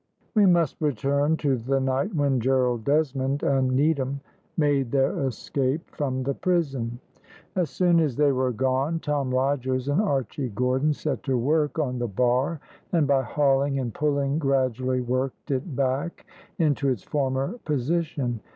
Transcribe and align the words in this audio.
We 0.33 0.47
must 0.47 0.81
return 0.81 1.37
to 1.37 1.57
the 1.57 1.79
night 1.79 2.15
when 2.15 2.39
Gerald 2.39 2.83
Desmond 2.85 3.43
and 3.43 3.69
Needham 3.71 4.19
made 4.57 4.89
their 4.91 5.19
escape 5.27 5.87
from 5.95 6.23
the 6.23 6.33
prison. 6.33 6.99
As 7.55 7.69
soon 7.69 7.99
as 7.99 8.15
they 8.15 8.31
were 8.31 8.51
gone, 8.51 8.99
Tom 8.99 9.29
Rogers 9.31 9.89
and 9.89 10.01
Archy 10.01 10.49
Gordon 10.49 10.93
set 10.93 11.21
to 11.25 11.37
work 11.37 11.77
on 11.77 11.99
the 11.99 12.07
bar, 12.07 12.59
and 12.91 13.05
by 13.05 13.21
hauling 13.21 13.77
and 13.77 13.93
pulling 13.93 14.39
gradually 14.39 15.01
worked 15.01 15.51
it 15.51 15.75
back 15.75 16.25
into 16.57 16.89
its 16.89 17.03
former 17.03 17.59
position. 17.63 18.39